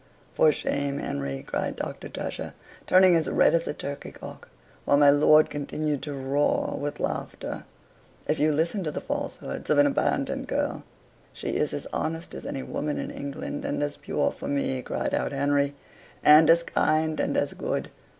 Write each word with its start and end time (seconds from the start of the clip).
"For 0.33 0.51
shame, 0.51 0.97
Henry," 0.97 1.43
cried 1.45 1.75
Doctor 1.75 2.09
Tusher, 2.09 2.55
turning 2.87 3.15
as 3.15 3.29
red 3.29 3.53
as 3.53 3.67
a 3.67 3.73
turkey 3.75 4.11
cock, 4.11 4.47
while 4.83 4.97
my 4.97 5.11
lord 5.11 5.51
continued 5.51 6.01
to 6.01 6.13
roar 6.13 6.75
with 6.79 6.99
laughter. 6.99 7.65
"If 8.27 8.39
you 8.39 8.51
listen 8.51 8.83
to 8.85 8.89
the 8.89 8.99
falsehoods 8.99 9.69
of 9.69 9.77
an 9.77 9.85
abandoned 9.85 10.47
girl" 10.47 10.83
"She 11.33 11.49
is 11.49 11.71
as 11.71 11.85
honest 11.93 12.33
as 12.33 12.47
any 12.47 12.63
woman 12.63 12.97
in 12.97 13.11
England, 13.11 13.63
and 13.63 13.83
as 13.83 13.95
pure 13.95 14.31
for 14.31 14.47
me," 14.47 14.81
cried 14.81 15.13
out 15.13 15.33
Henry, 15.33 15.75
"and, 16.23 16.49
as 16.49 16.63
kind, 16.63 17.19
and 17.19 17.37
as 17.37 17.53
good. 17.53 17.91